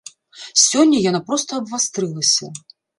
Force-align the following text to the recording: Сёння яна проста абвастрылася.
Сёння 0.69 1.03
яна 1.09 1.23
проста 1.29 1.51
абвастрылася. 1.65 2.55